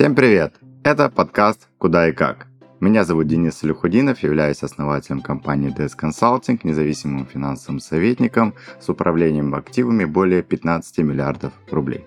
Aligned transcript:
Всем 0.00 0.14
привет! 0.14 0.54
Это 0.82 1.10
подкаст 1.10 1.68
«Куда 1.76 2.08
и 2.08 2.12
как». 2.12 2.46
Меня 2.80 3.04
зовут 3.04 3.26
Денис 3.26 3.62
Люхудинов, 3.62 4.20
являюсь 4.20 4.62
основателем 4.62 5.20
компании 5.20 5.76
DS 5.76 5.90
Consulting, 5.94 6.58
независимым 6.62 7.26
финансовым 7.26 7.80
советником 7.80 8.54
с 8.80 8.88
управлением 8.88 9.54
активами 9.54 10.06
более 10.06 10.42
15 10.42 11.00
миллиардов 11.00 11.52
рублей. 11.70 12.06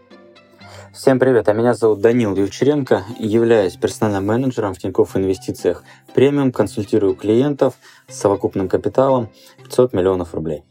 Всем 0.92 1.20
привет, 1.20 1.48
а 1.48 1.54
меня 1.54 1.75
зовут 1.75 2.01
Данил 2.01 2.34
Вивчеренко, 2.34 3.04
являюсь 3.20 3.75
персональным 3.75 4.25
менеджером 4.25 4.73
в 4.73 4.79
Тинькофф 4.79 5.15
Инвестициях 5.15 5.84
премиум, 6.15 6.51
консультирую 6.51 7.14
клиентов 7.14 7.75
с 8.07 8.18
совокупным 8.18 8.70
капиталом 8.70 9.29
500 9.65 9.93
миллионов 9.93 10.34
рублей. 10.34 10.64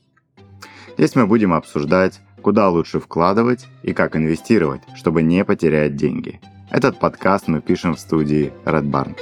Здесь 0.99 1.15
мы 1.15 1.29
будем 1.29 1.53
обсуждать, 1.53 2.19
куда 2.43 2.69
лучше 2.69 2.99
вкладывать 2.99 3.69
и 3.85 3.93
как 3.93 4.17
инвестировать, 4.17 4.83
чтобы 4.97 5.23
не 5.23 5.45
потерять 5.45 5.95
деньги. 5.95 6.41
Этот 6.75 6.99
подкаст 6.99 7.49
мы 7.49 7.61
пишем 7.61 7.97
в 7.97 8.01
студии 8.01 8.51
Red 8.65 8.85
Barn. 8.85 9.15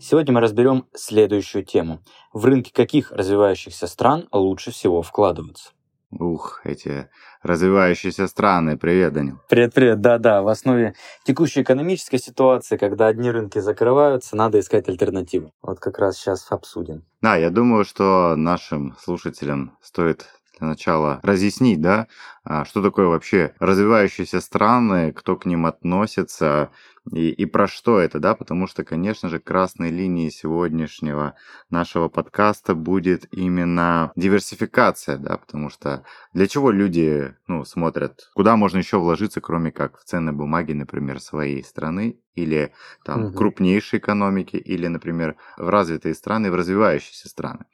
Сегодня 0.00 0.32
мы 0.32 0.40
разберем 0.40 0.86
следующую 0.94 1.66
тему. 1.66 2.00
В 2.32 2.46
рынке 2.46 2.72
каких 2.72 3.12
развивающихся 3.12 3.86
стран 3.86 4.26
лучше 4.32 4.70
всего 4.70 5.02
вкладываться? 5.02 5.72
Ух, 6.10 6.62
эти 6.64 7.10
развивающиеся 7.42 8.26
страны. 8.26 8.78
Привет, 8.78 9.12
Данил. 9.12 9.38
Привет, 9.50 9.74
привет. 9.74 10.00
Да-да, 10.00 10.40
в 10.40 10.48
основе 10.48 10.94
текущей 11.24 11.60
экономической 11.60 12.18
ситуации, 12.18 12.78
когда 12.78 13.08
одни 13.08 13.30
рынки 13.30 13.58
закрываются, 13.58 14.34
надо 14.34 14.60
искать 14.60 14.88
альтернативу. 14.88 15.52
Вот 15.60 15.78
как 15.78 15.98
раз 15.98 16.16
сейчас 16.16 16.50
обсудим. 16.50 17.04
Да, 17.20 17.36
я 17.36 17.50
думаю, 17.50 17.84
что 17.84 18.34
нашим 18.34 18.96
слушателям 18.98 19.76
стоит 19.82 20.26
для 20.58 20.68
начала 20.68 21.20
разъяснить, 21.22 21.80
да, 21.80 22.06
а, 22.44 22.64
что 22.64 22.82
такое 22.82 23.06
вообще 23.06 23.54
развивающиеся 23.58 24.40
страны, 24.40 25.12
кто 25.12 25.36
к 25.36 25.46
ним 25.46 25.66
относится 25.66 26.70
и, 27.12 27.30
и 27.30 27.46
про 27.46 27.68
что 27.68 27.98
это, 28.00 28.18
да, 28.18 28.34
потому 28.34 28.66
что, 28.66 28.84
конечно 28.84 29.28
же, 29.28 29.38
красной 29.38 29.90
линией 29.90 30.30
сегодняшнего 30.30 31.34
нашего 31.70 32.08
подкаста 32.08 32.74
будет 32.74 33.26
именно 33.32 34.12
диверсификация, 34.16 35.16
да, 35.16 35.36
потому 35.36 35.70
что 35.70 36.04
для 36.32 36.46
чего 36.48 36.70
люди, 36.70 37.34
ну, 37.46 37.64
смотрят, 37.64 38.30
куда 38.34 38.56
можно 38.56 38.78
еще 38.78 38.98
вложиться, 38.98 39.40
кроме 39.40 39.70
как 39.70 39.98
в 39.98 40.04
ценные 40.04 40.32
бумаги, 40.32 40.72
например, 40.72 41.20
своей 41.20 41.62
страны 41.62 42.18
или 42.34 42.72
там 43.04 43.26
угу. 43.26 43.34
крупнейшей 43.34 43.98
экономики, 43.98 44.56
или, 44.56 44.86
например, 44.88 45.36
в 45.56 45.68
развитые 45.68 46.14
страны, 46.14 46.50
в 46.50 46.54
развивающиеся 46.54 47.28
страны. 47.28 47.64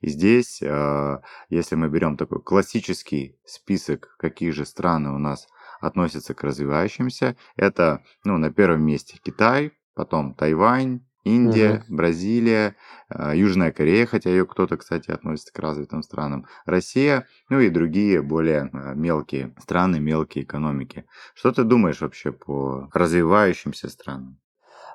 И 0.00 0.08
здесь, 0.08 0.60
а, 0.62 1.22
если 1.48 1.74
мы 1.76 1.88
берем 1.88 2.16
такой 2.16 2.42
классический 2.42 3.38
список 3.46 4.16
какие 4.18 4.50
же 4.50 4.66
страны 4.66 5.10
у 5.10 5.18
нас 5.18 5.48
относятся 5.80 6.34
к 6.34 6.44
развивающимся, 6.44 7.36
это, 7.56 8.04
ну, 8.24 8.38
на 8.38 8.52
первом 8.52 8.82
месте 8.82 9.18
Китай, 9.22 9.72
потом 9.94 10.34
Тайвань, 10.34 11.00
Индия, 11.24 11.84
угу. 11.86 11.96
Бразилия, 11.96 12.76
а, 13.08 13.34
Южная 13.34 13.72
Корея, 13.72 14.06
хотя 14.06 14.30
ее 14.30 14.46
кто-то, 14.46 14.76
кстати, 14.76 15.10
относится 15.10 15.52
к 15.52 15.58
развитым 15.58 16.02
странам, 16.02 16.46
Россия, 16.64 17.26
ну 17.50 17.60
и 17.60 17.68
другие 17.68 18.22
более 18.22 18.70
а, 18.72 18.94
мелкие 18.94 19.54
страны, 19.58 20.00
мелкие 20.00 20.44
экономики. 20.44 21.04
Что 21.34 21.52
ты 21.52 21.64
думаешь 21.64 22.00
вообще 22.00 22.32
по 22.32 22.88
развивающимся 22.94 23.88
странам? 23.90 24.40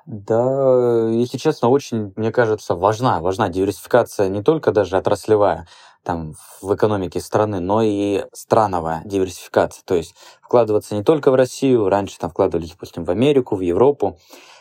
Да, 0.06 1.08
если 1.10 1.36
честно, 1.36 1.68
очень, 1.68 2.12
мне 2.14 2.30
кажется, 2.30 2.76
важна, 2.76 3.20
важна 3.20 3.48
диверсификация 3.48 4.28
не 4.28 4.40
только 4.40 4.70
даже 4.70 4.96
отраслевая, 4.96 5.66
там, 6.04 6.34
в 6.62 6.72
экономике 6.76 7.18
страны, 7.20 7.58
но 7.58 7.82
и 7.82 8.24
страновая 8.32 9.02
диверсификация. 9.04 9.82
То 9.84 9.96
есть 9.96 10.14
вкладываться 10.40 10.94
не 10.94 11.02
только 11.02 11.32
в 11.32 11.34
Россию, 11.34 11.88
раньше 11.88 12.18
там 12.18 12.30
вкладывались, 12.30 12.70
допустим, 12.70 13.04
в 13.04 13.10
Америку, 13.10 13.56
в 13.56 13.60
Европу. 13.60 14.16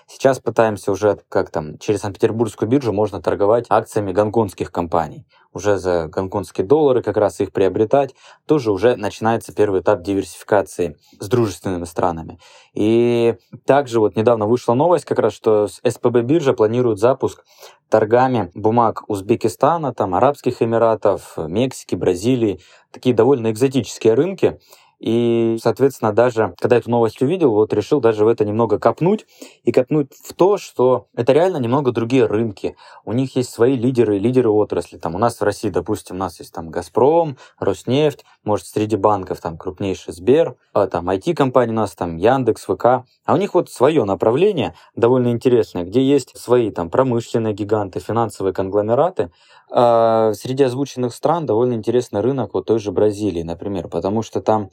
Сейчас 0.07 0.39
пытаемся 0.39 0.91
уже, 0.91 1.19
как 1.29 1.51
там, 1.51 1.77
через 1.77 2.01
Санкт-Петербургскую 2.01 2.67
биржу 2.67 2.91
можно 2.93 3.21
торговать 3.21 3.67
акциями 3.69 4.11
гонконгских 4.13 4.71
компаний. 4.71 5.27
Уже 5.55 5.77
за 5.77 6.09
гонконгские 6.09 6.67
доллары 6.67 7.01
как 7.01 7.15
раз 7.15 7.39
их 7.39 7.53
приобретать. 7.53 8.13
Тоже 8.45 8.73
уже 8.73 8.97
начинается 8.97 9.55
первый 9.55 9.79
этап 9.79 10.01
диверсификации 10.01 10.97
с 11.17 11.29
дружественными 11.29 11.85
странами. 11.85 12.39
И 12.73 13.35
также 13.65 14.01
вот 14.01 14.17
недавно 14.17 14.47
вышла 14.47 14.73
новость 14.73 15.05
как 15.05 15.17
раз, 15.17 15.31
что 15.31 15.67
СПБ 15.67 16.23
биржа 16.23 16.51
планирует 16.51 16.99
запуск 16.99 17.45
торгами 17.87 18.51
бумаг 18.53 19.03
Узбекистана, 19.07 19.93
там, 19.93 20.13
Арабских 20.13 20.61
Эмиратов, 20.61 21.37
Мексики, 21.37 21.95
Бразилии. 21.95 22.59
Такие 22.91 23.15
довольно 23.15 23.49
экзотические 23.49 24.13
рынки. 24.13 24.59
И, 24.99 25.57
соответственно, 25.61 26.13
даже 26.13 26.55
когда 26.59 26.77
эту 26.77 26.89
новость 26.89 27.21
увидел, 27.21 27.51
вот 27.51 27.73
решил 27.73 27.99
даже 27.99 28.25
в 28.25 28.27
это 28.27 28.45
немного 28.45 28.79
копнуть 28.79 29.25
и 29.63 29.71
копнуть 29.71 30.13
в 30.23 30.33
то, 30.33 30.57
что 30.57 31.07
это 31.15 31.33
реально 31.33 31.57
немного 31.57 31.91
другие 31.91 32.25
рынки. 32.25 32.75
У 33.03 33.13
них 33.13 33.35
есть 33.35 33.49
свои 33.49 33.75
лидеры, 33.75 34.17
лидеры 34.17 34.49
отрасли. 34.49 34.97
Там 34.97 35.15
у 35.15 35.17
нас 35.17 35.39
в 35.39 35.43
России, 35.43 35.69
допустим, 35.69 36.15
у 36.15 36.19
нас 36.19 36.39
есть 36.39 36.53
там 36.53 36.69
Газпром, 36.69 37.37
Роснефть, 37.59 38.25
может, 38.43 38.67
среди 38.67 38.95
банков 38.95 39.41
там 39.41 39.57
крупнейший 39.57 40.13
Сбер, 40.13 40.55
а 40.73 40.87
там 40.87 41.09
IT-компании 41.09 41.71
у 41.71 41.75
нас 41.75 41.95
там 41.95 42.17
Яндекс, 42.17 42.65
ВК. 42.65 42.85
А 43.25 43.33
у 43.33 43.37
них 43.37 43.53
вот 43.53 43.69
свое 43.69 44.03
направление 44.05 44.75
довольно 44.95 45.29
интересное, 45.29 45.83
где 45.83 46.01
есть 46.01 46.37
свои 46.37 46.71
там 46.71 46.89
промышленные 46.89 47.53
гиганты, 47.53 47.99
финансовые 47.99 48.53
конгломераты, 48.53 49.31
среди 49.69 50.63
озвученных 50.63 51.13
стран 51.13 51.45
довольно 51.45 51.73
интересный 51.73 52.21
рынок 52.21 52.53
вот 52.53 52.65
той 52.65 52.79
же 52.79 52.91
Бразилии, 52.91 53.41
например, 53.41 53.87
потому 53.87 54.21
что 54.21 54.41
там 54.41 54.69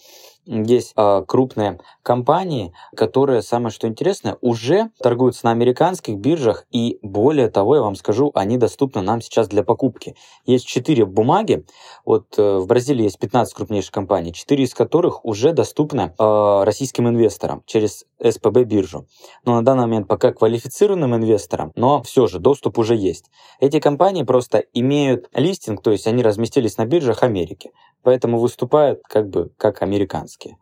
есть 0.46 0.92
э, 0.96 1.22
крупные 1.26 1.78
компании, 2.02 2.72
которые, 2.96 3.42
самое 3.42 3.70
что 3.70 3.86
интересное, 3.86 4.36
уже 4.40 4.90
торгуются 4.98 5.46
на 5.46 5.52
американских 5.52 6.16
биржах, 6.16 6.66
и 6.70 6.98
более 7.02 7.48
того, 7.48 7.76
я 7.76 7.82
вам 7.82 7.94
скажу, 7.94 8.30
они 8.34 8.56
доступны 8.56 9.02
нам 9.02 9.20
сейчас 9.20 9.48
для 9.48 9.62
покупки. 9.62 10.16
Есть 10.44 10.66
четыре 10.66 11.04
бумаги, 11.04 11.64
вот 12.04 12.26
э, 12.38 12.58
в 12.58 12.66
Бразилии 12.66 13.04
есть 13.04 13.18
15 13.18 13.54
крупнейших 13.54 13.92
компаний, 13.92 14.32
четыре 14.32 14.64
из 14.64 14.74
которых 14.74 15.24
уже 15.24 15.52
доступны 15.52 16.12
э, 16.18 16.62
российским 16.64 17.08
инвесторам 17.08 17.62
через 17.66 18.04
СПБ 18.22 18.64
биржу. 18.64 19.06
Но 19.44 19.54
на 19.54 19.64
данный 19.64 19.82
момент 19.82 20.08
пока 20.08 20.32
квалифицированным 20.32 21.14
инвесторам, 21.14 21.72
но 21.76 22.02
все 22.02 22.26
же 22.26 22.38
доступ 22.38 22.78
уже 22.78 22.96
есть. 22.96 23.30
Эти 23.60 23.80
компании 23.80 24.22
просто 24.22 24.58
имеют 24.72 25.28
листинг, 25.34 25.82
то 25.82 25.92
есть 25.92 26.06
они 26.06 26.22
разместились 26.22 26.78
на 26.78 26.86
биржах 26.86 27.22
Америки, 27.22 27.70
поэтому 28.02 28.38
выступают 28.38 29.02
как 29.04 29.28
бы 29.28 29.50
как 29.56 29.82
американские. 29.82 30.56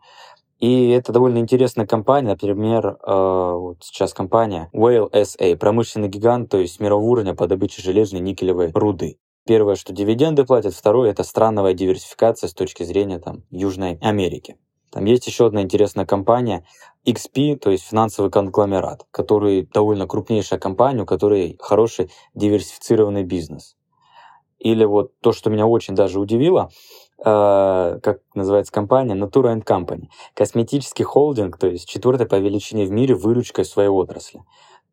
И 0.59 0.89
это 0.89 1.11
довольно 1.11 1.39
интересная 1.39 1.87
компания, 1.87 2.29
например, 2.29 2.85
э, 2.85 2.93
вот 3.03 3.77
сейчас 3.81 4.13
компания 4.13 4.69
Whale 4.73 5.09
SA, 5.11 5.55
промышленный 5.57 6.07
гигант, 6.07 6.51
то 6.51 6.59
есть 6.59 6.79
мирового 6.79 7.09
уровня 7.09 7.33
по 7.33 7.47
добыче 7.47 7.81
железной 7.81 8.21
никелевой 8.21 8.71
руды. 8.71 9.17
Первое, 9.47 9.73
что 9.75 9.91
дивиденды 9.91 10.45
платят, 10.45 10.75
второе, 10.75 11.09
это 11.09 11.23
страновая 11.23 11.73
диверсификация 11.73 12.47
с 12.47 12.53
точки 12.53 12.83
зрения 12.83 13.17
там, 13.17 13.43
Южной 13.49 13.97
Америки. 14.01 14.57
Там 14.91 15.05
есть 15.05 15.25
еще 15.25 15.47
одна 15.47 15.63
интересная 15.63 16.05
компания 16.05 16.63
XP, 17.07 17.55
то 17.57 17.71
есть 17.71 17.85
финансовый 17.85 18.29
конгломерат, 18.29 19.07
который 19.09 19.67
довольно 19.73 20.05
крупнейшая 20.05 20.59
компания, 20.59 21.03
у 21.03 21.05
которой 21.05 21.57
хороший 21.59 22.11
диверсифицированный 22.35 23.23
бизнес. 23.23 23.77
Или 24.59 24.85
вот 24.85 25.17
то, 25.21 25.31
что 25.31 25.49
меня 25.49 25.65
очень 25.65 25.95
даже 25.95 26.19
удивило, 26.19 26.69
э, 27.23 27.99
как 28.01 28.19
называется 28.35 28.71
компания, 28.71 29.15
Natura 29.15 29.61
Company. 29.63 30.07
Косметический 30.33 31.05
холдинг, 31.05 31.57
то 31.57 31.67
есть 31.67 31.87
четвертый 31.87 32.27
по 32.27 32.35
величине 32.35 32.85
в 32.85 32.91
мире 32.91 33.15
выручкой 33.15 33.65
своей 33.65 33.89
отрасли. 33.89 34.41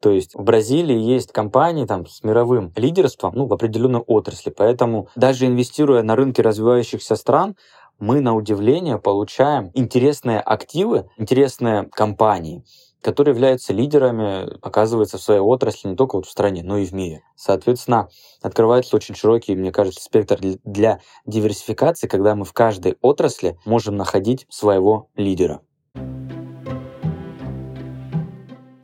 То 0.00 0.10
есть 0.10 0.34
в 0.34 0.42
Бразилии 0.42 0.96
есть 0.96 1.32
компании 1.32 1.84
там, 1.84 2.06
с 2.06 2.22
мировым 2.22 2.72
лидерством 2.76 3.32
ну, 3.34 3.46
в 3.46 3.52
определенной 3.52 4.00
отрасли. 4.00 4.50
Поэтому 4.50 5.08
даже 5.16 5.46
инвестируя 5.46 6.02
на 6.02 6.14
рынке 6.14 6.42
развивающихся 6.42 7.16
стран, 7.16 7.56
мы 7.98 8.20
на 8.20 8.36
удивление 8.36 8.98
получаем 8.98 9.72
интересные 9.74 10.38
активы, 10.38 11.08
интересные 11.16 11.88
компании, 11.90 12.64
которые 13.02 13.34
являются 13.34 13.72
лидерами, 13.72 14.58
оказывается, 14.60 15.18
в 15.18 15.22
своей 15.22 15.40
отрасли 15.40 15.88
не 15.88 15.96
только 15.96 16.16
вот 16.16 16.26
в 16.26 16.30
стране, 16.30 16.62
но 16.62 16.78
и 16.78 16.84
в 16.84 16.92
мире. 16.92 17.22
Соответственно, 17.36 18.08
открывается 18.42 18.96
очень 18.96 19.14
широкий, 19.14 19.54
мне 19.54 19.72
кажется, 19.72 20.02
спектр 20.02 20.38
для 20.64 21.00
диверсификации, 21.26 22.06
когда 22.06 22.34
мы 22.34 22.44
в 22.44 22.52
каждой 22.52 22.96
отрасли 23.00 23.58
можем 23.64 23.96
находить 23.96 24.46
своего 24.48 25.08
лидера. 25.16 25.60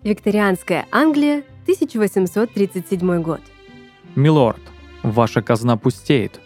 Викторианская 0.03 0.87
Англия, 0.91 1.45
1837 1.63 3.23
год. 3.23 3.41
Милорд, 4.15 4.61
ваша 5.03 5.43
казна 5.43 5.77
пустеет. 5.77 6.41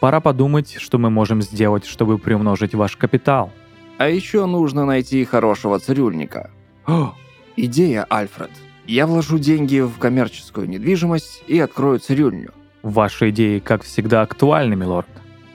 Пора 0.00 0.20
подумать, 0.20 0.74
что 0.78 0.98
мы 0.98 1.10
можем 1.10 1.40
сделать, 1.40 1.86
чтобы 1.86 2.18
приумножить 2.18 2.74
ваш 2.74 2.96
капитал. 2.96 3.50
А 3.96 4.08
еще 4.08 4.44
нужно 4.46 4.84
найти 4.84 5.24
хорошего 5.24 5.78
цирюльника. 5.78 6.50
О, 6.86 7.14
идея, 7.56 8.04
Альфред. 8.10 8.50
Я 8.86 9.06
вложу 9.06 9.38
деньги 9.38 9.80
в 9.80 9.98
коммерческую 9.98 10.68
недвижимость 10.68 11.42
и 11.46 11.58
открою 11.58 11.98
цирюльню. 11.98 12.52
Ваши 12.82 13.30
идеи, 13.30 13.58
как 13.58 13.82
всегда, 13.82 14.20
актуальны, 14.20 14.76
милорд. 14.76 15.08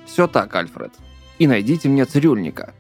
Все 0.08 0.28
так, 0.28 0.56
Альфред. 0.56 0.92
И 1.38 1.46
найдите 1.46 1.88
мне 1.88 2.06
цирюльника. 2.06 2.74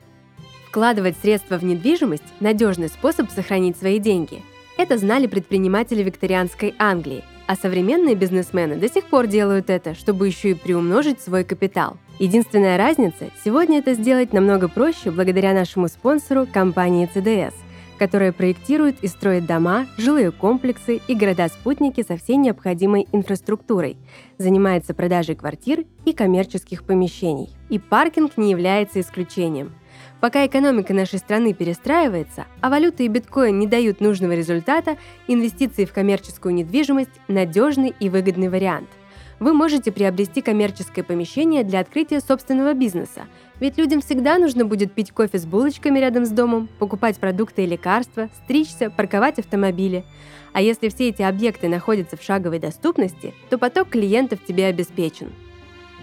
Вкладывать 0.67 1.17
средства 1.21 1.57
в 1.57 1.63
недвижимость– 1.63 2.23
надежный 2.39 2.89
способ 2.89 3.29
сохранить 3.29 3.77
свои 3.77 3.99
деньги. 3.99 4.41
Это 4.77 4.97
знали 4.97 5.27
предприниматели 5.27 6.01
викторианской 6.01 6.73
Англии, 6.79 7.23
а 7.45 7.55
современные 7.55 8.15
бизнесмены 8.15 8.77
до 8.77 8.89
сих 8.89 9.05
пор 9.05 9.27
делают 9.27 9.69
это, 9.69 9.93
чтобы 9.93 10.25
еще 10.25 10.51
и 10.51 10.55
приумножить 10.55 11.21
свой 11.21 11.43
капитал. 11.43 11.97
Единственная 12.17 12.77
разница– 12.77 13.29
сегодня 13.43 13.77
это 13.79 13.93
сделать 13.93 14.33
намного 14.33 14.67
проще 14.67 15.11
благодаря 15.11 15.53
нашему 15.53 15.87
спонсору 15.87 16.47
компании 16.51 17.07
CDS– 17.13 17.53
которая 17.99 18.31
проектирует 18.31 19.03
и 19.03 19.07
строит 19.07 19.45
дома, 19.45 19.85
жилые 19.97 20.31
комплексы 20.31 21.01
и 21.05 21.13
города-спутники 21.13 22.03
со 22.07 22.17
всей 22.17 22.37
необходимой 22.37 23.07
инфраструктурой, 23.11 23.97
занимается 24.37 24.93
продажей 24.93 25.35
квартир 25.35 25.83
и 26.05 26.13
коммерческих 26.13 26.85
помещений. 26.85 27.49
И 27.69 27.77
паркинг 27.77 28.37
не 28.37 28.49
является 28.49 29.01
исключением. 29.01 29.73
Пока 30.21 30.45
экономика 30.45 30.93
нашей 30.93 31.19
страны 31.19 31.53
перестраивается, 31.53 32.45
а 32.61 32.69
валюта 32.69 33.03
и 33.03 33.07
биткоин 33.07 33.59
не 33.59 33.67
дают 33.67 33.99
нужного 33.99 34.31
результата, 34.31 34.97
инвестиции 35.27 35.85
в 35.85 35.93
коммерческую 35.93 36.53
недвижимость– 36.55 37.11
надежный 37.27 37.93
и 37.99 38.09
выгодный 38.09 38.49
вариант. 38.49 38.89
Вы 39.39 39.53
можете 39.53 39.91
приобрести 39.91 40.41
коммерческое 40.41 41.03
помещение 41.03 41.63
для 41.63 41.79
открытия 41.79 42.19
собственного 42.19 42.73
бизнеса– 42.73 43.27
ведь 43.59 43.77
людям 43.77 44.01
всегда 44.01 44.37
нужно 44.37 44.65
будет 44.65 44.93
пить 44.93 45.11
кофе 45.11 45.37
с 45.37 45.45
булочками 45.45 45.99
рядом 45.99 46.25
с 46.25 46.29
домом, 46.29 46.69
покупать 46.79 47.17
продукты 47.17 47.63
и 47.63 47.67
лекарства, 47.67 48.29
стричься, 48.43 48.89
парковать 48.89 49.39
автомобили. 49.39 50.05
А 50.53 50.61
если 50.61 50.89
все 50.89 51.09
эти 51.09 51.21
объекты 51.21 51.67
находятся 51.67 52.15
в 52.15 52.23
шаговой 52.23 52.59
доступности, 52.59 53.33
то 53.49 53.57
поток 53.57 53.89
клиентов 53.89 54.39
тебе 54.47 54.67
обеспечен. 54.67 55.31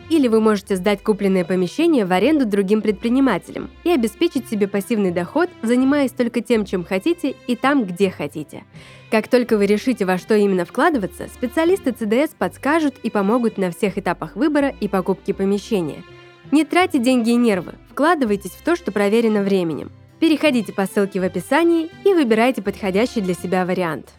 Или 0.09 0.29
вы 0.29 0.41
можете 0.41 0.77
сдать 0.77 1.03
купленное 1.03 1.45
помещение 1.45 2.05
в 2.05 2.13
аренду 2.13 2.47
другим 2.47 2.83
предпринимателям 2.83 3.71
и 3.85 3.91
обеспечить 3.91 4.49
себе 4.49 4.69
пассивный 4.69 5.11
доход, 5.11 5.51
занимаясь 5.63 6.13
только 6.13 6.41
тем, 6.41 6.65
чем 6.65 6.85
хотите 6.85 7.35
и 7.47 7.57
там, 7.57 7.85
где 7.85 8.11
хотите. 8.11 8.65
Как 9.11 9.29
только 9.29 9.57
вы 9.57 9.67
решите, 9.67 10.05
во 10.05 10.19
что 10.19 10.35
именно 10.35 10.65
вкладываться, 10.65 11.29
специалисты 11.35 11.93
ЦДС 11.93 12.35
подскажут 12.35 12.95
и 13.03 13.11
помогут 13.11 13.59
на 13.59 13.71
всех 13.71 13.99
этапах 13.99 14.37
выбора 14.37 14.75
и 14.81 14.89
покупки 14.89 15.33
помещения– 15.33 16.03
не 16.53 16.65
тратьте 16.65 16.99
деньги 16.99 17.31
и 17.31 17.37
нервы, 17.37 17.75
вкладывайтесь 17.91 18.53
в 18.53 18.63
то, 18.63 18.77
что 18.77 18.93
проверено 18.93 19.43
временем. 19.43 19.91
Переходите 20.21 20.73
по 20.73 20.87
ссылке 20.87 21.21
в 21.21 21.25
описании 21.25 21.91
и 22.05 22.15
выбирайте 22.15 22.63
подходящий 22.63 23.21
для 23.21 23.35
себя 23.35 23.67
вариант. 23.67 24.11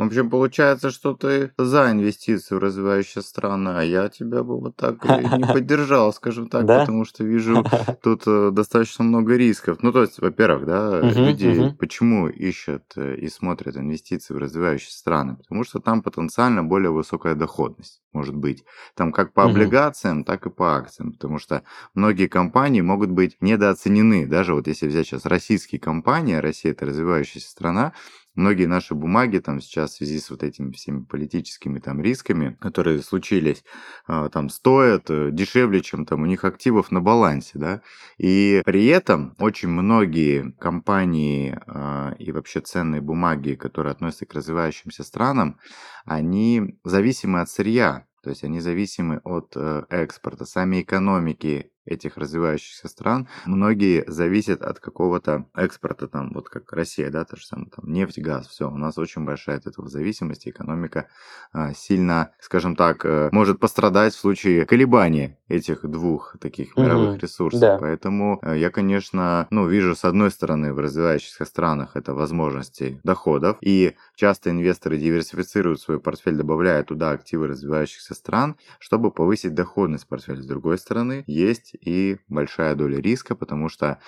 В 0.00 0.06
общем, 0.06 0.30
получается, 0.30 0.90
что 0.90 1.12
ты 1.12 1.52
за 1.58 1.90
инвестиции 1.90 2.54
в 2.54 2.58
развивающие 2.58 3.20
страны, 3.20 3.68
а 3.76 3.82
я 3.82 4.08
тебя 4.08 4.42
бы 4.42 4.58
вот 4.58 4.74
так 4.74 5.04
не 5.38 5.44
поддержал, 5.44 6.10
скажем 6.14 6.48
так, 6.48 6.64
Да? 6.64 6.80
потому 6.80 7.04
что 7.04 7.22
вижу 7.22 7.66
тут 8.02 8.22
э, 8.26 8.50
достаточно 8.50 9.04
много 9.04 9.36
рисков. 9.36 9.82
Ну, 9.82 9.92
то 9.92 10.00
есть, 10.00 10.18
во-первых, 10.18 10.64
да, 10.64 11.00
Мгм, 11.02 11.24
люди 11.26 11.48
мгм. 11.48 11.76
почему 11.76 12.28
ищут 12.28 12.84
э, 12.96 13.16
и 13.16 13.28
смотрят 13.28 13.76
инвестиции 13.76 14.32
в 14.32 14.38
развивающиеся 14.38 14.96
страны? 14.96 15.36
Потому 15.36 15.64
что 15.64 15.80
там 15.80 16.02
потенциально 16.02 16.64
более 16.64 16.90
высокая 16.92 17.34
доходность 17.34 18.00
может 18.12 18.34
быть. 18.34 18.64
Там 18.96 19.12
как 19.12 19.32
по 19.34 19.44
облигациям, 19.44 20.24
так 20.24 20.46
и 20.46 20.50
по 20.50 20.76
акциям, 20.76 21.12
потому 21.12 21.38
что 21.38 21.62
многие 21.94 22.26
компании 22.26 22.80
могут 22.80 23.10
быть 23.10 23.36
недооценены. 23.40 24.26
Даже 24.26 24.54
вот 24.54 24.66
если 24.66 24.86
взять 24.88 25.06
сейчас 25.06 25.26
российские 25.26 25.80
компании, 25.80 26.34
Россия 26.34 26.72
это 26.72 26.86
развивающаяся 26.86 27.48
страна, 27.48 27.92
многие 28.34 28.66
наши 28.66 28.94
бумаги 28.94 29.38
там 29.38 29.60
сейчас 29.60 29.92
в 29.92 29.96
связи 29.96 30.20
с 30.20 30.30
вот 30.30 30.42
этими 30.42 30.72
всеми 30.72 31.04
политическими 31.04 31.78
там 31.78 32.00
рисками, 32.00 32.56
которые 32.60 33.02
случились, 33.02 33.64
а, 34.06 34.28
там 34.28 34.48
стоят 34.48 35.10
э, 35.10 35.30
дешевле, 35.32 35.80
чем 35.80 36.06
там 36.06 36.22
у 36.22 36.26
них 36.26 36.44
активов 36.44 36.90
на 36.90 37.00
балансе, 37.00 37.58
да, 37.58 37.82
и 38.18 38.62
при 38.64 38.86
этом 38.86 39.34
очень 39.38 39.68
многие 39.68 40.52
компании 40.58 41.58
а, 41.66 42.14
и 42.18 42.32
вообще 42.32 42.60
ценные 42.60 43.00
бумаги, 43.00 43.54
которые 43.54 43.92
относятся 43.92 44.26
к 44.26 44.34
развивающимся 44.34 45.04
странам, 45.04 45.58
они 46.04 46.78
зависимы 46.84 47.40
от 47.40 47.50
сырья, 47.50 48.06
то 48.22 48.30
есть 48.30 48.44
они 48.44 48.60
зависимы 48.60 49.20
от 49.24 49.52
э, 49.56 49.84
экспорта. 49.88 50.44
Сами 50.44 50.82
экономики 50.82 51.72
этих 51.84 52.16
развивающихся 52.16 52.88
стран, 52.88 53.28
многие 53.46 54.04
зависят 54.06 54.62
от 54.62 54.80
какого-то 54.80 55.46
экспорта, 55.54 56.08
там, 56.08 56.32
вот 56.32 56.48
как 56.48 56.72
Россия, 56.72 57.10
да, 57.10 57.24
то 57.24 57.36
же 57.36 57.46
самое, 57.46 57.70
там, 57.70 57.90
нефть, 57.90 58.18
газ, 58.18 58.48
все, 58.48 58.70
у 58.70 58.76
нас 58.76 58.98
очень 58.98 59.24
большая 59.24 59.56
от 59.56 59.66
этого 59.66 59.88
зависимость, 59.88 60.48
экономика 60.48 61.08
а, 61.52 61.72
сильно, 61.74 62.32
скажем 62.40 62.76
так, 62.76 63.04
э, 63.04 63.28
может 63.32 63.58
пострадать 63.58 64.14
в 64.14 64.18
случае 64.18 64.66
колебания 64.66 65.38
этих 65.48 65.84
двух 65.84 66.36
таких 66.40 66.76
мировых 66.76 67.20
ресурсов. 67.20 67.60
Да. 67.60 67.78
Поэтому 67.78 68.38
э, 68.42 68.58
я, 68.58 68.70
конечно, 68.70 69.48
ну, 69.50 69.66
вижу 69.66 69.96
с 69.96 70.04
одной 70.04 70.30
стороны 70.30 70.72
в 70.72 70.78
развивающихся 70.78 71.44
странах 71.44 71.96
это 71.96 72.14
возможности 72.14 73.00
доходов, 73.02 73.58
и 73.60 73.96
часто 74.14 74.50
инвесторы 74.50 74.98
диверсифицируют 74.98 75.80
свой 75.80 76.00
портфель, 76.00 76.36
добавляя 76.36 76.82
туда 76.84 77.10
активы 77.10 77.48
развивающихся 77.48 78.14
стран, 78.14 78.56
чтобы 78.78 79.10
повысить 79.10 79.54
доходность 79.54 80.06
портфеля. 80.06 80.40
С 80.40 80.46
другой 80.46 80.78
стороны, 80.78 81.24
есть 81.26 81.69
и 81.74 82.18
большая 82.28 82.74
доля 82.74 83.00
риска, 83.00 83.34
потому 83.34 83.68
что 83.68 83.98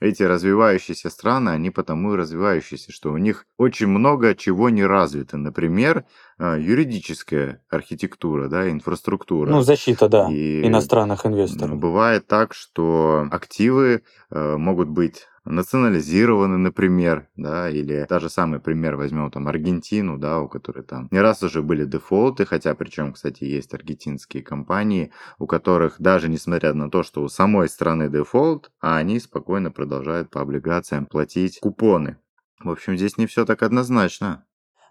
эти 0.00 0.22
развивающиеся 0.22 1.10
страны, 1.10 1.50
они 1.50 1.70
потому 1.70 2.14
и 2.14 2.16
развивающиеся, 2.16 2.92
что 2.92 3.12
у 3.12 3.16
них 3.16 3.46
очень 3.56 3.86
много 3.86 4.34
чего 4.34 4.70
не 4.70 4.84
развито. 4.84 5.36
Например, 5.36 6.04
э, 6.38 6.56
юридическая 6.60 7.62
архитектура, 7.70 8.48
да, 8.48 8.70
инфраструктура. 8.70 9.50
Ну, 9.50 9.62
защита, 9.62 10.08
да, 10.08 10.28
И, 10.30 10.66
иностранных 10.66 11.26
инвесторов. 11.26 11.78
Бывает 11.78 12.26
так, 12.26 12.54
что 12.54 13.26
активы 13.30 14.02
э, 14.30 14.56
могут 14.56 14.88
быть 14.88 15.26
национализированы, 15.44 16.56
например, 16.56 17.28
да, 17.36 17.68
или 17.70 18.06
даже 18.08 18.30
самый 18.30 18.60
пример 18.60 18.96
возьмем 18.96 19.30
там 19.30 19.48
Аргентину, 19.48 20.18
да, 20.18 20.40
у 20.40 20.48
которой 20.48 20.82
там 20.82 21.08
не 21.10 21.20
раз 21.20 21.42
уже 21.42 21.62
были 21.62 21.84
дефолты, 21.84 22.46
хотя 22.46 22.74
причем, 22.74 23.12
кстати, 23.12 23.44
есть 23.44 23.74
аргентинские 23.74 24.42
компании, 24.42 25.12
у 25.38 25.46
которых 25.46 25.96
даже 26.00 26.28
несмотря 26.28 26.72
на 26.74 26.90
то, 26.90 27.02
что 27.02 27.22
у 27.22 27.28
самой 27.28 27.68
страны 27.68 28.08
дефолт, 28.08 28.70
а 28.80 28.96
они 28.96 29.20
спокойно 29.20 29.70
продолжают 29.70 30.30
по 30.30 30.40
облигациям 30.40 31.06
платить 31.06 31.58
купоны. 31.60 32.16
В 32.60 32.70
общем, 32.70 32.96
здесь 32.96 33.18
не 33.18 33.26
все 33.26 33.44
так 33.44 33.62
однозначно. 33.62 34.44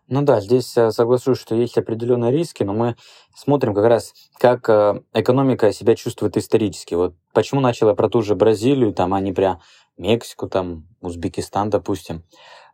Ну 0.10 0.22
да, 0.22 0.42
здесь 0.42 0.75
э, 0.75 0.92
соглашусь, 0.92 1.39
что 1.39 1.56
есть 1.56 1.77
определенные 1.77 2.32
риски, 2.32 2.63
но 2.63 2.74
мы 2.74 2.96
смотрим 3.36 3.74
как 3.74 3.86
раз, 3.86 4.13
как 4.38 4.68
э, 4.68 5.01
экономика 5.13 5.72
себя 5.72 5.96
чувствует 5.96 6.36
исторически. 6.36 6.94
Вот 6.94 7.16
почему 7.34 7.62
начала 7.62 7.94
про 7.94 8.10
ту 8.10 8.22
же 8.22 8.36
Бразилию, 8.36 8.94
там, 8.94 9.16
не 9.24 9.32
про 9.32 9.62
Мексику, 9.98 10.48
там, 10.50 10.88
Узбекистан, 11.02 11.70
допустим. 11.70 12.24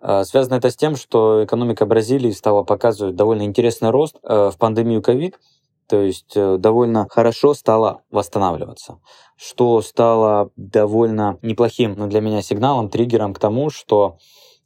Э, 0.02 0.24
Связано 0.24 0.56
это 0.56 0.70
с 0.70 0.76
тем, 0.76 0.96
что 0.96 1.44
экономика 1.44 1.86
Бразилии 1.86 2.32
стала 2.32 2.64
показывать 2.64 3.16
довольно 3.16 3.44
интересный 3.44 3.90
рост 3.90 4.18
э, 4.24 4.52
в 4.54 4.58
пандемию 4.58 5.02
ковид, 5.02 5.40
то 5.88 6.02
есть 6.02 6.34
э, 6.36 6.58
довольно 6.58 7.08
хорошо 7.10 7.54
стала 7.54 8.04
восстанавливаться, 8.12 9.00
что 9.36 9.82
стало 9.82 10.52
довольно 10.56 11.40
неплохим 11.42 11.96
ну, 11.98 12.08
для 12.08 12.22
меня 12.22 12.42
сигналом, 12.42 12.90
триггером 12.90 13.34
к 13.34 13.40
тому, 13.40 13.70
что 13.70 14.18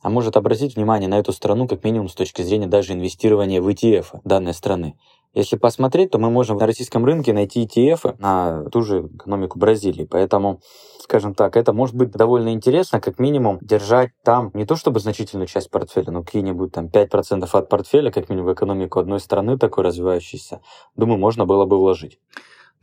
а 0.04 0.10
может 0.10 0.36
обратить 0.36 0.76
внимание 0.76 1.08
на 1.08 1.18
эту 1.18 1.32
страну 1.32 1.66
как 1.66 1.84
минимум 1.86 2.10
с 2.10 2.14
точки 2.14 2.42
зрения 2.42 2.68
даже 2.68 2.92
инвестирования 2.92 3.62
в 3.62 3.70
ETF 3.70 4.20
данной 4.26 4.54
страны. 4.54 4.96
Если 5.34 5.56
посмотреть, 5.56 6.12
то 6.12 6.20
мы 6.20 6.30
можем 6.30 6.58
на 6.58 6.68
российском 6.68 7.06
рынке 7.06 7.34
найти 7.34 7.66
ETF 7.66 8.16
на 8.20 8.70
ту 8.70 8.84
же 8.84 9.10
экономику 9.16 9.58
Бразилии. 9.58 10.06
Поэтому, 10.06 10.62
скажем 11.00 11.34
так, 11.34 11.58
это 11.58 11.74
может 11.74 11.96
быть 11.96 12.12
довольно 12.12 12.54
интересно, 12.54 13.02
как 13.02 13.18
минимум, 13.18 13.58
держать 13.62 14.12
там 14.24 14.52
не 14.54 14.66
то 14.66 14.76
чтобы 14.76 15.00
значительную 15.00 15.48
часть 15.48 15.72
портфеля, 15.72 16.12
но 16.12 16.24
какие-нибудь 16.24 16.72
там 16.72 16.86
5% 16.86 17.50
от 17.52 17.70
портфеля, 17.70 18.12
как 18.12 18.30
минимум 18.30 18.50
в 18.50 18.54
экономику 18.54 19.00
одной 19.00 19.20
страны 19.20 19.58
такой 19.58 19.84
развивающейся, 19.84 20.62
думаю, 20.96 21.18
можно 21.18 21.46
было 21.46 21.66
бы 21.66 21.78
вложить. 21.78 22.20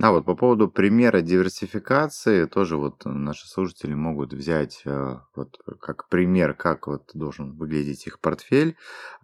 Да, 0.01 0.13
вот 0.13 0.25
по 0.25 0.35
поводу 0.35 0.67
примера 0.67 1.21
диверсификации, 1.21 2.47
тоже 2.47 2.79
вот 2.79 3.05
наши 3.05 3.47
слушатели 3.47 3.93
могут 3.93 4.33
взять 4.33 4.81
э, 4.87 5.19
вот 5.37 5.59
как 5.79 6.09
пример, 6.09 6.55
как 6.55 6.87
вот 6.87 7.11
должен 7.13 7.53
выглядеть 7.53 8.07
их 8.07 8.19
портфель. 8.19 8.77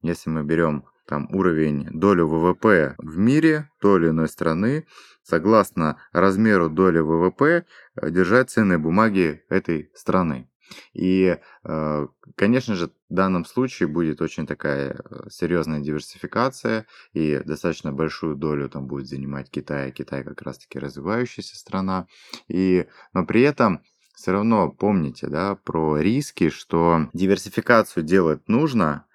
Если 0.03 0.29
мы 0.29 0.45
берем 0.45 0.85
там 1.07 1.29
уровень 1.35 1.89
долю 1.93 2.27
ВВП 2.27 2.95
в 2.99 3.19
мире 3.19 3.71
той 3.81 4.01
или 4.01 4.09
иной 4.09 4.29
страны, 4.29 4.87
согласно 5.23 5.97
размеру 6.13 6.71
доли 6.71 7.01
ВВП, 7.01 7.65
э, 7.97 8.11
держать 8.11 8.51
ценные 8.51 8.79
бумаги 8.79 9.43
этой 9.49 9.91
страны. 9.95 10.49
И, 10.95 11.39
э, 11.65 12.07
конечно 12.37 12.75
же, 12.75 12.91
в 13.09 13.15
данном 13.15 13.45
случае 13.45 13.89
будет 13.89 14.21
очень 14.21 14.47
такая 14.47 14.93
э, 14.99 15.29
серьезная 15.31 15.81
диверсификация, 15.81 16.87
и 17.13 17.41
достаточно 17.45 17.93
большую 17.93 18.37
долю 18.37 18.69
там 18.69 18.87
будет 18.87 19.07
занимать 19.07 19.51
Китай. 19.51 19.93
Китай 19.93 20.25
как 20.25 20.43
раз-таки 20.43 20.79
развивающаяся 20.79 21.57
страна. 21.57 22.07
И, 22.49 22.87
но 23.13 23.25
при 23.25 23.43
этом 23.43 23.83
все 24.15 24.33
равно 24.33 24.71
помните 24.71 25.29
да, 25.29 25.57
про 25.57 25.99
риски, 25.99 26.51
что 26.51 27.09
диверсификацию 27.13 28.03
делать 28.03 28.49
нужно, 28.49 29.07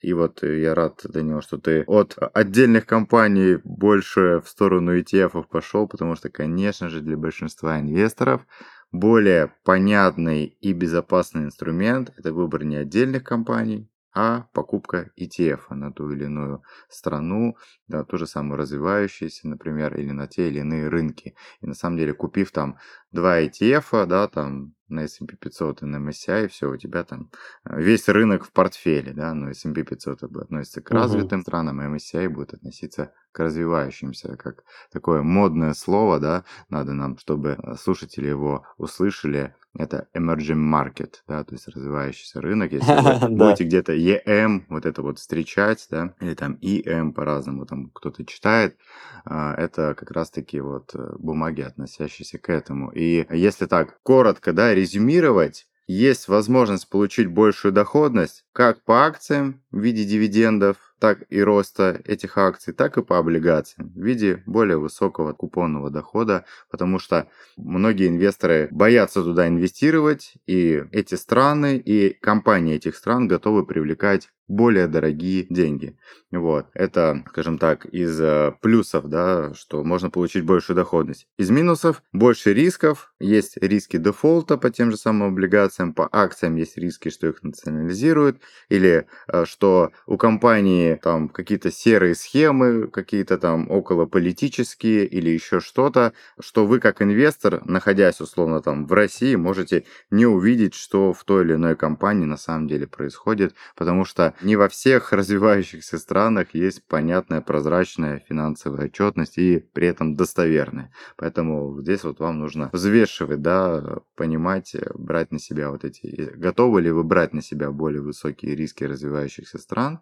И 0.00 0.12
вот 0.12 0.42
я 0.42 0.74
рад, 0.74 1.00
Данил, 1.04 1.40
что 1.40 1.58
ты 1.58 1.82
от 1.86 2.16
отдельных 2.34 2.86
компаний 2.86 3.58
больше 3.64 4.40
в 4.44 4.48
сторону 4.48 4.98
ETF 4.98 5.46
пошел, 5.50 5.88
потому 5.88 6.16
что, 6.16 6.28
конечно 6.28 6.88
же, 6.90 7.00
для 7.00 7.16
большинства 7.16 7.80
инвесторов 7.80 8.46
более 8.92 9.52
понятный 9.64 10.44
и 10.44 10.72
безопасный 10.72 11.44
инструмент– 11.44 12.12
это 12.16 12.32
выбор 12.32 12.64
не 12.64 12.76
отдельных 12.76 13.24
компаний, 13.24 13.90
а 14.14 14.46
покупка 14.52 15.10
ETF 15.18 15.74
на 15.74 15.92
ту 15.92 16.10
или 16.10 16.24
иную 16.24 16.62
страну, 16.88 17.56
да, 17.88 18.04
то 18.04 18.16
же 18.16 18.26
самое 18.26 18.58
развивающиеся, 18.60 19.48
например, 19.48 19.96
или 19.96 20.10
на 20.12 20.26
те 20.26 20.48
или 20.48 20.60
иные 20.60 20.88
рынки. 20.88 21.34
И 21.60 21.66
на 21.66 21.74
самом 21.74 21.98
деле, 21.98 22.14
купив 22.14 22.52
там 22.52 22.78
два 23.10 23.42
ETF, 23.42 24.06
да, 24.06 24.28
там 24.28 24.75
на 24.88 25.04
S&P 25.04 25.36
500 25.36 25.82
и 25.82 25.86
на 25.86 25.96
MSCI, 25.96 26.48
все, 26.48 26.70
у 26.70 26.76
тебя 26.76 27.04
там 27.04 27.30
э, 27.64 27.80
весь 27.80 28.08
рынок 28.08 28.44
в 28.44 28.52
портфеле, 28.52 29.12
да, 29.12 29.34
но 29.34 29.50
S&P 29.50 29.82
500 29.82 30.22
относится 30.22 30.80
к 30.80 30.90
развитым 30.90 31.40
угу. 31.40 31.46
странам, 31.46 31.80
а 31.80 31.86
MSCI 31.86 32.28
будет 32.28 32.54
относиться 32.54 33.12
к 33.32 33.40
развивающимся, 33.40 34.36
как 34.36 34.64
такое 34.92 35.22
модное 35.22 35.74
слово, 35.74 36.18
да, 36.18 36.44
надо 36.68 36.92
нам, 36.92 37.18
чтобы 37.18 37.58
э, 37.58 37.74
слушатели 37.76 38.28
его 38.28 38.64
услышали, 38.78 39.54
это 39.78 40.08
emerging 40.14 40.72
market, 40.72 41.16
да, 41.28 41.44
то 41.44 41.54
есть 41.54 41.68
развивающийся 41.68 42.40
рынок. 42.40 42.72
Если 42.72 42.92
вы 42.92 43.28
будете 43.36 43.64
где-то 43.64 43.92
EM, 43.92 44.64
вот 44.68 44.86
это 44.86 45.02
вот 45.02 45.18
встречать, 45.18 45.86
да, 45.90 46.14
или 46.20 46.34
там 46.34 46.58
EM 46.62 47.12
по-разному, 47.12 47.66
там 47.66 47.90
кто-то 47.90 48.24
читает, 48.24 48.76
а, 49.24 49.54
это 49.54 49.94
как 49.94 50.10
раз-таки 50.10 50.60
вот 50.60 50.94
э, 50.94 51.16
бумаги, 51.18 51.62
относящиеся 51.62 52.38
к 52.38 52.48
этому. 52.48 52.90
И 52.90 53.26
если 53.30 53.66
так 53.66 54.00
коротко, 54.02 54.52
да, 54.52 54.72
резюмировать, 54.76 55.66
есть 55.88 56.28
возможность 56.28 56.88
получить 56.88 57.28
большую 57.28 57.72
доходность 57.72 58.44
как 58.52 58.82
по 58.82 59.06
акциям 59.06 59.62
в 59.70 59.78
виде 59.80 60.04
дивидендов, 60.04 60.76
так 60.98 61.24
и 61.28 61.40
роста 61.40 62.00
этих 62.04 62.38
акций, 62.38 62.72
так 62.72 62.96
и 62.96 63.02
по 63.02 63.18
облигациям 63.18 63.92
в 63.94 64.02
виде 64.02 64.42
более 64.46 64.78
высокого 64.78 65.32
купонного 65.32 65.90
дохода, 65.90 66.44
потому 66.70 66.98
что 66.98 67.28
многие 67.56 68.08
инвесторы 68.08 68.68
боятся 68.70 69.22
туда 69.22 69.46
инвестировать, 69.46 70.34
и 70.46 70.82
эти 70.92 71.14
страны 71.14 71.76
и 71.76 72.14
компании 72.14 72.76
этих 72.76 72.96
стран 72.96 73.28
готовы 73.28 73.66
привлекать 73.66 74.30
более 74.48 74.86
дорогие 74.86 75.46
деньги. 75.50 75.96
Вот. 76.30 76.66
Это, 76.74 77.24
скажем 77.28 77.58
так, 77.58 77.86
из 77.86 78.20
э, 78.20 78.52
плюсов, 78.60 79.08
да, 79.08 79.54
что 79.54 79.82
можно 79.82 80.10
получить 80.10 80.44
большую 80.44 80.76
доходность. 80.76 81.26
Из 81.38 81.50
минусов 81.50 82.02
больше 82.12 82.52
рисков. 82.52 83.12
Есть 83.18 83.56
риски 83.56 83.96
дефолта 83.96 84.56
по 84.56 84.70
тем 84.70 84.90
же 84.90 84.96
самым 84.96 85.28
облигациям, 85.28 85.94
по 85.94 86.08
акциям 86.12 86.56
есть 86.56 86.76
риски, 86.76 87.08
что 87.08 87.28
их 87.28 87.42
национализируют, 87.42 88.40
или 88.68 89.06
э, 89.28 89.44
что 89.46 89.92
у 90.06 90.16
компании 90.16 90.98
там 91.02 91.28
какие-то 91.28 91.70
серые 91.70 92.14
схемы, 92.14 92.88
какие-то 92.88 93.38
там 93.38 93.70
околополитические 93.70 95.06
или 95.06 95.30
еще 95.30 95.60
что-то, 95.60 96.12
что 96.38 96.66
вы 96.66 96.78
как 96.80 97.02
инвестор, 97.02 97.62
находясь 97.64 98.20
условно 98.20 98.62
там 98.62 98.86
в 98.86 98.92
России, 98.92 99.34
можете 99.34 99.84
не 100.10 100.26
увидеть, 100.26 100.74
что 100.74 101.12
в 101.12 101.24
той 101.24 101.44
или 101.44 101.54
иной 101.54 101.76
компании 101.76 102.26
на 102.26 102.36
самом 102.36 102.68
деле 102.68 102.86
происходит, 102.86 103.54
потому 103.74 104.04
что 104.04 104.34
не 104.42 104.56
во 104.56 104.68
всех 104.68 105.12
развивающихся 105.12 105.98
странах 105.98 106.54
есть 106.54 106.84
понятная 106.86 107.40
прозрачная 107.40 108.22
финансовая 108.28 108.86
отчетность 108.86 109.38
и 109.38 109.58
при 109.72 109.88
этом 109.88 110.14
достоверная. 110.14 110.92
Поэтому 111.16 111.80
здесь 111.80 112.04
вот 112.04 112.20
вам 112.20 112.38
нужно 112.38 112.70
взвешивать, 112.72 113.42
да, 113.42 114.00
понимать, 114.14 114.74
брать 114.94 115.32
на 115.32 115.38
себя 115.38 115.70
вот 115.70 115.84
эти... 115.84 116.32
Готовы 116.36 116.82
ли 116.82 116.90
вы 116.90 117.04
брать 117.04 117.32
на 117.32 117.42
себя 117.42 117.70
более 117.70 118.02
высокие 118.02 118.54
риски 118.54 118.84
развивающихся 118.84 119.58
стран 119.58 120.00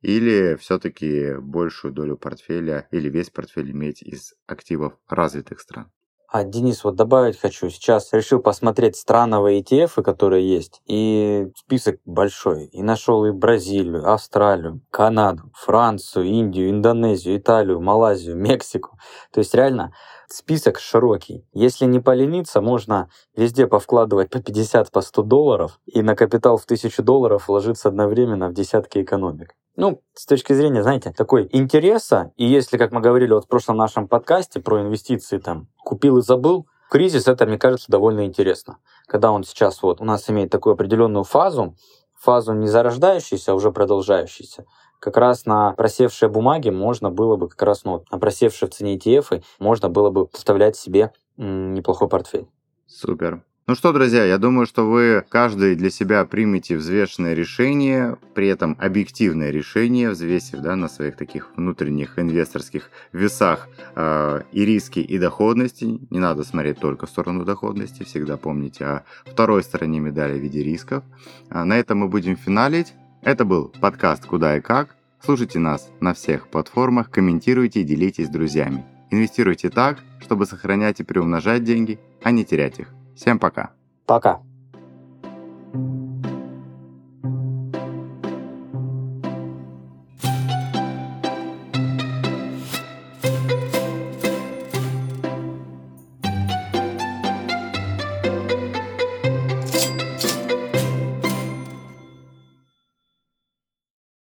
или 0.00 0.56
все-таки 0.60 1.34
большую 1.38 1.92
долю 1.92 2.16
портфеля 2.16 2.88
или 2.90 3.08
весь 3.08 3.30
портфель 3.30 3.70
иметь 3.70 4.02
из 4.02 4.34
активов 4.46 4.94
развитых 5.08 5.60
стран? 5.60 5.90
А, 6.36 6.44
Денис, 6.44 6.84
вот 6.84 6.96
добавить 6.96 7.40
хочу. 7.40 7.70
Сейчас 7.70 8.12
решил 8.12 8.40
посмотреть 8.40 8.96
страновые 8.96 9.62
ETF, 9.62 10.02
которые 10.02 10.46
есть. 10.46 10.82
И 10.84 11.46
список 11.56 11.98
большой. 12.04 12.66
И 12.66 12.82
нашел 12.82 13.24
и 13.24 13.30
Бразилию, 13.30 14.06
Австралию, 14.06 14.82
Канаду, 14.90 15.50
Францию, 15.54 16.26
Индию, 16.26 16.68
Индонезию, 16.68 17.38
Италию, 17.38 17.80
Малайзию, 17.80 18.36
Мексику. 18.36 18.98
То 19.32 19.38
есть 19.38 19.54
реально 19.54 19.94
список 20.28 20.78
широкий. 20.78 21.46
Если 21.54 21.86
не 21.86 22.00
полениться, 22.00 22.60
можно 22.60 23.08
везде 23.34 23.66
повкладывать 23.66 24.28
по 24.28 24.42
50, 24.42 24.90
по 24.92 25.00
100 25.00 25.22
долларов 25.22 25.80
и 25.86 26.02
на 26.02 26.14
капитал 26.14 26.58
в 26.58 26.64
1000 26.64 27.02
долларов 27.02 27.48
вложиться 27.48 27.88
одновременно 27.88 28.50
в 28.50 28.52
десятки 28.52 29.00
экономик. 29.00 29.54
Ну, 29.76 30.02
с 30.14 30.24
точки 30.24 30.54
зрения, 30.54 30.82
знаете, 30.82 31.12
такой 31.12 31.48
интереса, 31.52 32.32
и 32.36 32.46
если, 32.46 32.78
как 32.78 32.92
мы 32.92 33.02
говорили 33.02 33.34
вот 33.34 33.44
в 33.44 33.48
прошлом 33.48 33.76
нашем 33.76 34.08
подкасте 34.08 34.58
про 34.58 34.80
инвестиции, 34.80 35.36
там, 35.36 35.68
купил 35.76 36.16
и 36.16 36.22
забыл, 36.22 36.66
кризис, 36.90 37.28
это, 37.28 37.44
мне 37.44 37.58
кажется, 37.58 37.92
довольно 37.92 38.24
интересно. 38.24 38.78
Когда 39.06 39.30
он 39.30 39.44
сейчас 39.44 39.82
вот 39.82 40.00
у 40.00 40.04
нас 40.04 40.30
имеет 40.30 40.50
такую 40.50 40.72
определенную 40.72 41.24
фазу, 41.24 41.76
фазу 42.14 42.54
не 42.54 42.68
зарождающуюся, 42.68 43.52
а 43.52 43.54
уже 43.54 43.70
продолжающуюся, 43.70 44.64
как 44.98 45.18
раз 45.18 45.44
на 45.44 45.72
просевшие 45.72 46.30
бумаги 46.30 46.70
можно 46.70 47.10
было 47.10 47.36
бы, 47.36 47.50
как 47.50 47.62
раз 47.62 47.84
ну, 47.84 48.02
на 48.10 48.18
просевшие 48.18 48.70
в 48.70 48.72
цене 48.72 48.96
ETF, 48.96 49.42
можно 49.58 49.90
было 49.90 50.08
бы 50.08 50.28
составлять 50.32 50.76
себе 50.76 51.12
неплохой 51.36 52.08
портфель. 52.08 52.48
Супер. 52.86 53.44
Ну 53.68 53.74
что, 53.74 53.92
друзья, 53.92 54.24
я 54.24 54.38
думаю, 54.38 54.64
что 54.64 54.88
вы 54.88 55.24
каждый 55.28 55.74
для 55.74 55.90
себя 55.90 56.24
примете 56.24 56.76
взвешенное 56.76 57.34
решение, 57.34 58.16
при 58.32 58.46
этом 58.46 58.76
объективное 58.78 59.50
решение, 59.50 60.10
взвесив 60.10 60.60
да, 60.60 60.76
на 60.76 60.88
своих 60.88 61.16
таких 61.16 61.50
внутренних 61.56 62.16
инвесторских 62.16 62.92
весах 63.12 63.68
э, 63.96 64.42
и 64.52 64.64
риски, 64.64 65.00
и 65.00 65.18
доходности. 65.18 65.98
Не 66.10 66.20
надо 66.20 66.44
смотреть 66.44 66.78
только 66.78 67.06
в 67.06 67.10
сторону 67.10 67.44
доходности, 67.44 68.04
всегда 68.04 68.36
помните 68.36 68.84
о 68.84 69.04
второй 69.24 69.64
стороне 69.64 69.98
медали 69.98 70.38
в 70.38 70.42
виде 70.42 70.62
рисков. 70.62 71.02
А 71.50 71.64
на 71.64 71.76
этом 71.76 71.98
мы 71.98 72.08
будем 72.08 72.36
финалить. 72.36 72.94
Это 73.22 73.44
был 73.44 73.74
подкаст 73.80 74.26
«Куда 74.26 74.58
и 74.58 74.60
как». 74.60 74.94
Слушайте 75.24 75.58
нас 75.58 75.90
на 75.98 76.14
всех 76.14 76.46
платформах, 76.46 77.10
комментируйте 77.10 77.80
и 77.80 77.84
делитесь 77.84 78.26
с 78.26 78.30
друзьями. 78.30 78.86
Инвестируйте 79.10 79.70
так, 79.70 79.98
чтобы 80.20 80.46
сохранять 80.46 81.00
и 81.00 81.02
приумножать 81.02 81.64
деньги, 81.64 81.98
а 82.22 82.30
не 82.30 82.44
терять 82.44 82.78
их. 82.78 82.92
Всем 83.16 83.38
пока. 83.38 83.70
Пока. 84.04 84.42